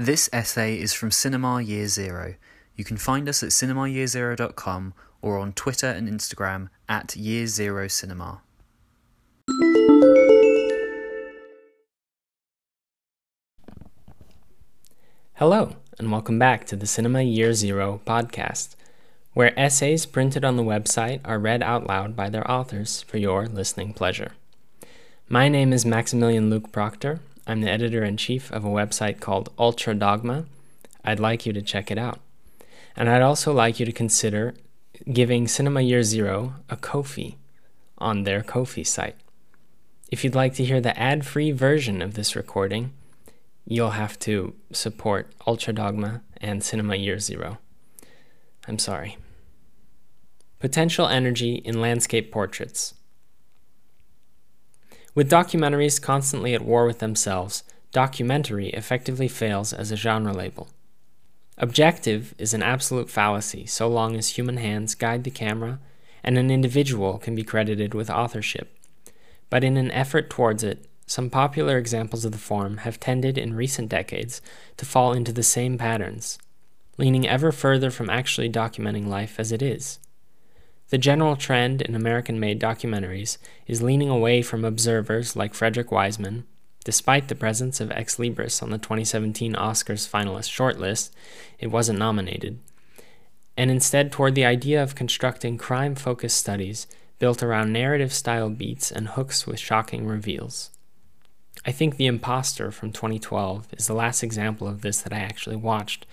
[0.00, 2.36] This essay is from Cinema Year Zero.
[2.76, 8.42] You can find us at cinemayearzero.com or on Twitter and Instagram at Year Zero Cinema.
[15.34, 18.76] Hello, and welcome back to the Cinema Year Zero podcast,
[19.32, 23.48] where essays printed on the website are read out loud by their authors for your
[23.48, 24.30] listening pleasure.
[25.28, 27.18] My name is Maximilian Luke Proctor.
[27.48, 30.42] I'm the editor in chief of a website called Ultra Dogme.
[31.02, 32.20] I'd like you to check it out.
[32.94, 34.52] And I'd also like you to consider
[35.10, 37.38] giving Cinema Year Zero a Ko-fi
[37.96, 39.16] on their Ko-fi site.
[40.10, 42.92] If you'd like to hear the ad free version of this recording,
[43.64, 47.58] you'll have to support Ultra Dogme and Cinema Year Zero.
[48.66, 49.16] I'm sorry.
[50.58, 52.92] Potential energy in landscape portraits.
[55.18, 60.68] With documentaries constantly at war with themselves, documentary effectively fails as a genre label.
[61.56, 65.80] Objective is an absolute fallacy so long as human hands guide the camera
[66.22, 68.78] and an individual can be credited with authorship.
[69.50, 73.56] But in an effort towards it, some popular examples of the form have tended in
[73.56, 74.40] recent decades
[74.76, 76.38] to fall into the same patterns,
[76.96, 79.98] leaning ever further from actually documenting life as it is.
[80.90, 83.36] The general trend in American made documentaries
[83.66, 86.46] is leaning away from observers like Frederick Wiseman,
[86.82, 91.10] despite the presence of Ex Libris on the 2017 Oscars finalist shortlist,
[91.58, 92.58] it wasn't nominated,
[93.54, 96.86] and instead toward the idea of constructing crime focused studies
[97.18, 100.70] built around narrative style beats and hooks with shocking reveals.
[101.66, 105.56] I think The Imposter from 2012 is the last example of this that I actually
[105.56, 106.06] watched,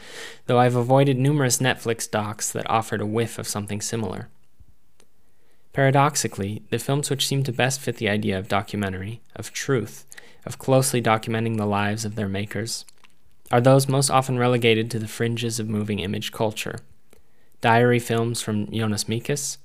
[0.47, 4.27] though I've avoided numerous Netflix docs that offered a whiff of something similar.
[5.75, 10.05] Paradoxically, the films which seem to best fit the idea of documentary, of truth,
[10.45, 12.85] of closely documenting the lives of their makers,
[13.51, 16.77] are those most often relegated to the fringes of moving image culture.
[17.59, 19.57] Diary films from Jonas Mekas,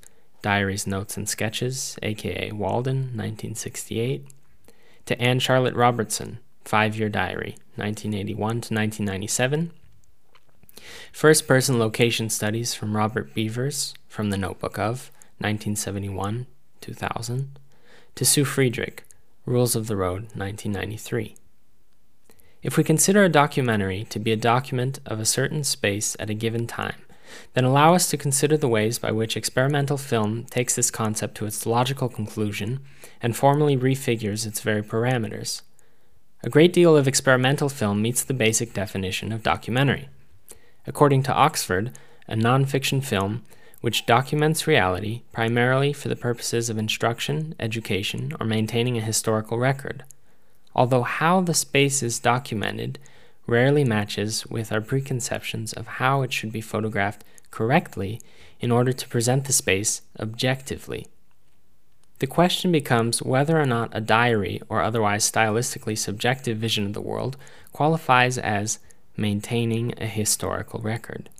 [0.42, 4.26] Diaries, Notes, and Sketches, aka Walden, 1968,
[5.06, 9.70] to Anne Charlotte Robertson, Five Year Diary, 1981 to 1997.
[11.12, 16.46] First person location studies from Robert Beavers, from the Notebook of 1971
[16.80, 17.58] 2000,
[18.14, 19.04] to Su Friedrich,
[19.46, 21.36] Rules of the Road, 1993.
[22.62, 26.34] If we consider a documentary to be a document of a certain space at a
[26.34, 27.02] given time,
[27.54, 31.46] then allow us to consider the ways by which experimental film takes this concept to
[31.46, 32.80] its logical conclusion
[33.22, 35.62] and formally refigures its very parameters.
[36.42, 40.08] A great deal of experimental film meets the basic definition of documentary.
[40.86, 41.92] According to Oxford,
[42.26, 43.42] a nonfiction film
[43.80, 50.04] which documents reality primarily for the purposes of instruction, education, or maintaining a historical record.
[50.74, 52.98] Although how the space is documented
[53.46, 58.20] rarely matches with our preconceptions of how it should be photographed correctly
[58.60, 61.06] in order to present the space objectively.
[62.20, 67.00] The question becomes whether or not a diary or otherwise stylistically subjective vision of the
[67.00, 67.38] world
[67.72, 68.78] qualifies as
[69.16, 71.30] maintaining a historical record.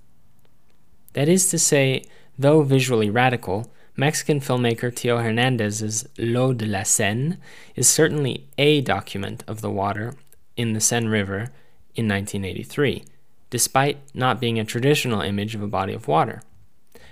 [1.13, 2.03] That is to say,
[2.37, 7.37] though visually radical, Mexican filmmaker Teo Hernandez's L'eau de la Seine
[7.75, 10.15] is certainly a document of the water
[10.55, 11.51] in the Seine River
[11.95, 13.03] in 1983,
[13.49, 16.41] despite not being a traditional image of a body of water.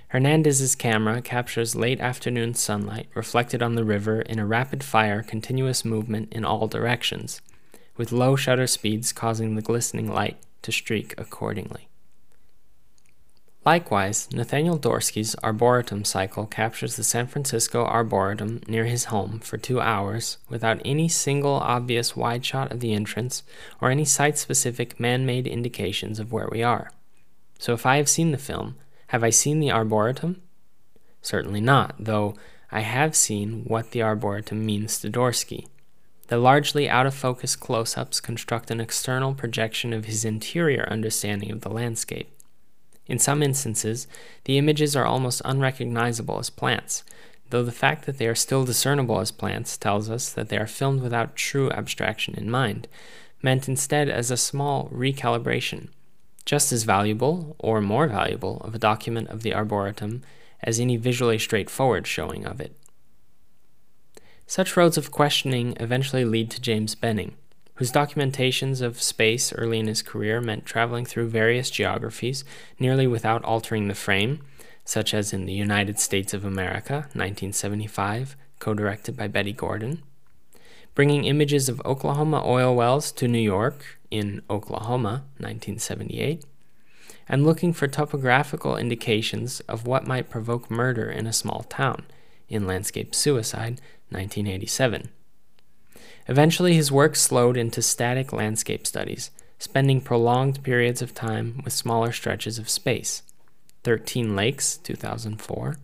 [0.09, 5.85] Hernandez's camera captures late afternoon sunlight reflected on the river in a rapid fire continuous
[5.85, 7.41] movement in all directions,
[7.95, 11.89] with low shutter speeds causing the glistening light to streak accordingly.
[13.69, 19.79] Likewise, Nathaniel Dorsky's Arboretum cycle captures the San Francisco Arboretum near his home for two
[19.79, 23.43] hours without any single obvious wide shot of the entrance
[23.79, 26.91] or any site specific man made indications of where we are.
[27.59, 28.75] So, if I have seen the film,
[29.09, 30.41] have I seen the Arboretum?
[31.21, 32.33] Certainly not, though
[32.71, 35.67] I have seen what the Arboretum means to Dorsky.
[36.29, 41.51] The largely out of focus close ups construct an external projection of his interior understanding
[41.51, 42.31] of the landscape.
[43.09, 44.07] In some instances,
[44.43, 47.03] the images are almost unrecognizable as plants,
[47.49, 50.67] though the fact that they are still discernible as plants tells us that they are
[50.67, 52.87] filmed without true abstraction in mind,
[53.41, 55.87] meant instead as a small recalibration,
[56.45, 60.21] just as valuable, or more valuable, of a document of the Arboretum
[60.61, 62.75] as any visually straightforward showing of it.
[64.45, 67.35] Such roads of questioning eventually lead to James Benning,
[67.79, 72.43] whose documentations of space early in his career meant traveling through various geographies
[72.77, 74.41] nearly without altering the frame,
[74.83, 80.03] such as in The United States of America, 1975, co directed by Betty Gordon,
[80.93, 86.43] bringing images of Oklahoma oil wells to New York in Oklahoma, 1978,
[87.29, 92.03] and looking for topographical indications of what might provoke murder in a small town
[92.49, 93.79] in Landscape Suicide,
[94.09, 95.11] 1987.
[96.27, 102.11] Eventually, his work slowed into static landscape studies, spending prolonged periods of time with smaller
[102.11, 103.23] stretches of space.
[103.83, 105.77] 13 Lakes, 2004,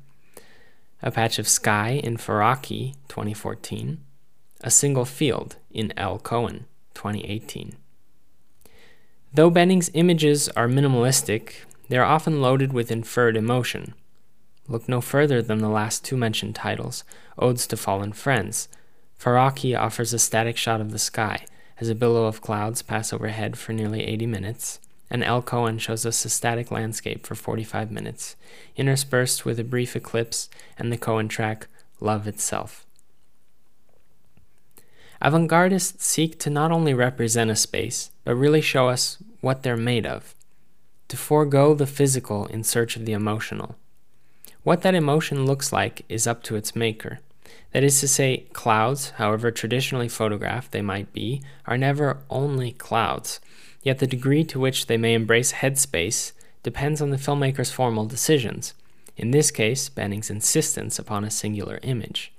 [1.02, 4.00] A Patch of Sky in Farocki, 2014,
[4.62, 6.20] A Single Field in L.
[6.20, 7.76] Cohen, 2018.
[9.34, 13.94] Though Benning's images are minimalistic, they are often loaded with inferred emotion.
[14.68, 17.04] Look no further than the last two mentioned titles,
[17.38, 18.68] Odes to Fallen Friends.
[19.20, 21.46] Farocki offers a static shot of the sky
[21.80, 24.80] as a billow of clouds pass overhead for nearly 80 minutes,
[25.10, 25.42] and L.
[25.42, 28.36] Cohen shows us a static landscape for 45 minutes,
[28.76, 31.68] interspersed with a brief eclipse and the Cohen track
[32.00, 32.86] Love Itself.
[35.22, 39.78] Avant gardists seek to not only represent a space, but really show us what they're
[39.78, 40.36] made of,
[41.08, 43.76] to forego the physical in search of the emotional.
[44.64, 47.20] What that emotion looks like is up to its maker.
[47.72, 53.40] That is to say, clouds, however traditionally photographed they might be, are never only clouds,
[53.84, 56.32] yet the degree to which they may embrace headspace
[56.64, 58.74] depends on the filmmaker's formal decisions,
[59.18, 62.34] in this case, Benning's insistence upon a singular image.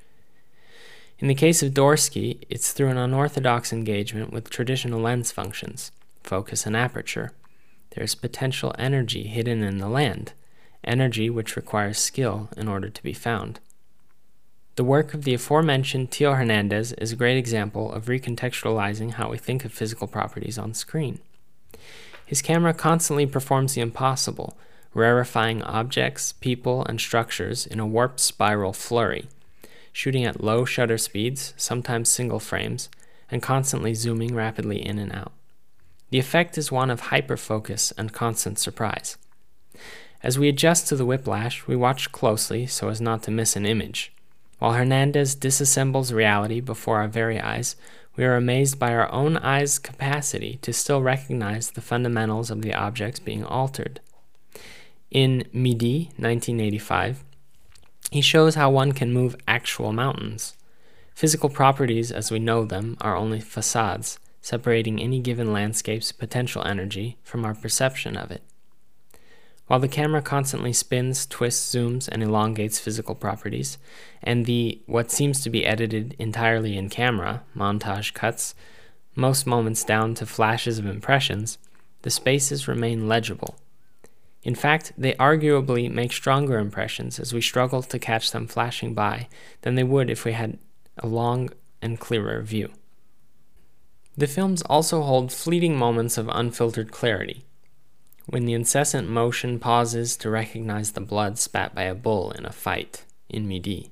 [1.18, 5.90] In the case of Dorsky, it's through an unorthodox engagement with traditional lens functions,
[6.22, 7.32] focus and aperture.
[7.90, 10.34] There's potential energy hidden in the land,
[10.84, 13.60] energy which requires skill in order to be found.
[14.76, 19.38] The work of the aforementioned Teo Hernandez is a great example of recontextualizing how we
[19.38, 21.18] think of physical properties on screen.
[22.26, 24.58] His camera constantly performs the impossible,
[24.94, 29.28] rarefying objects, people, and structures in a warped spiral flurry
[29.96, 32.90] shooting at low shutter speeds, sometimes single frames,
[33.30, 35.32] and constantly zooming rapidly in and out.
[36.10, 39.16] The effect is one of hyperfocus and constant surprise.
[40.22, 43.64] As we adjust to the whiplash, we watch closely so as not to miss an
[43.64, 44.12] image.
[44.58, 47.76] While Hernandez disassembles reality before our very eyes,
[48.16, 52.72] we are amazed by our own eyes' capacity to still recognize the fundamentals of the
[52.72, 54.00] objects being altered.
[55.10, 57.22] In Midi, 1985,
[58.10, 60.56] he shows how one can move actual mountains.
[61.14, 67.18] Physical properties, as we know them, are only facades, separating any given landscape's potential energy
[67.22, 68.42] from our perception of it.
[69.66, 73.78] While the camera constantly spins, twists, zooms, and elongates physical properties,
[74.22, 78.54] and the what seems to be edited entirely in camera montage cuts
[79.16, 81.58] most moments down to flashes of impressions,
[82.02, 83.56] the spaces remain legible.
[84.44, 89.28] In fact, they arguably make stronger impressions as we struggle to catch them flashing by
[89.62, 90.58] than they would if we had
[90.98, 91.50] a long
[91.82, 92.70] and clearer view.
[94.16, 97.45] The films also hold fleeting moments of unfiltered clarity,
[98.26, 102.52] when the incessant motion pauses to recognize the blood spat by a bull in a
[102.52, 103.90] fight in Midi.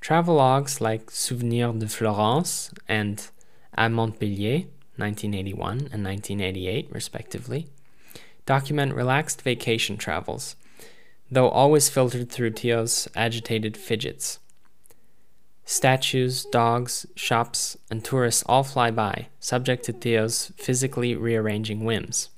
[0.00, 3.28] Travelogues like Souvenirs de Florence and
[3.76, 4.66] À Montpellier,
[4.96, 7.68] 1981 and 1988, respectively,
[8.46, 10.56] document relaxed vacation travels,
[11.30, 14.38] though always filtered through Teo's agitated fidgets.
[15.64, 22.28] Statues, dogs, shops, and tourists all fly by, subject to Teo's physically rearranging whims.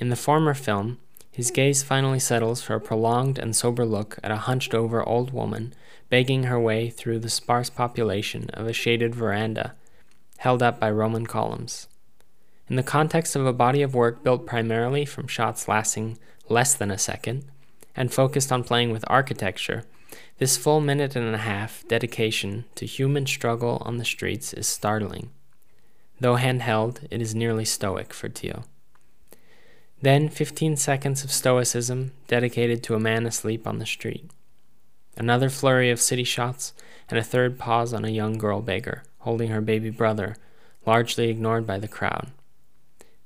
[0.00, 0.98] In the former film,
[1.30, 5.30] his gaze finally settles for a prolonged and sober look at a hunched over old
[5.30, 5.74] woman
[6.08, 9.74] begging her way through the sparse population of a shaded veranda
[10.38, 11.86] held up by Roman columns.
[12.68, 16.90] In the context of a body of work built primarily from shots lasting less than
[16.90, 17.44] a second
[17.94, 19.84] and focused on playing with architecture,
[20.38, 25.30] this full minute and a half dedication to human struggle on the streets is startling.
[26.18, 28.64] Though handheld, it is nearly stoic for Teo.
[30.02, 34.30] Then 15 seconds of stoicism dedicated to a man asleep on the street.
[35.16, 36.72] Another flurry of city shots,
[37.10, 40.36] and a third pause on a young girl beggar, holding her baby brother,
[40.86, 42.28] largely ignored by the crowd.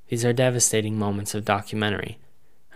[0.09, 2.19] These are devastating moments of documentary,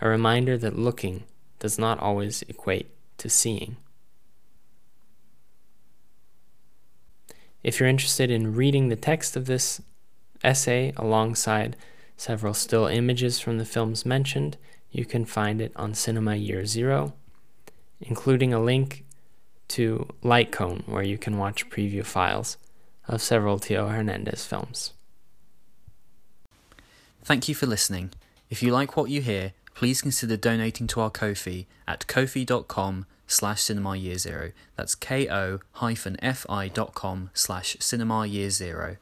[0.01, 1.23] a reminder that looking
[1.59, 3.75] does not always equate to seeing.
[7.63, 9.81] If you're interested in reading the text of this
[10.43, 11.75] essay alongside
[12.19, 14.57] several still images from the films mentioned,
[14.91, 17.13] you can find it on Cinema Year Zero,
[18.01, 19.05] including a link
[19.69, 22.57] to Lightcone, where you can watch preview files
[23.07, 24.91] of several Teo Hernandez films.
[27.23, 28.11] Thank you for listening.
[28.49, 33.61] If you like what you hear, please consider donating to our Ko-fi at ko-fi.com slash
[33.61, 34.51] cinema year zero.
[34.75, 35.29] That's ko-fi.com
[37.33, 38.97] slash cinema year zero.